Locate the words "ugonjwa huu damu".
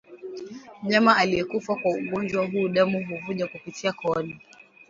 1.91-3.05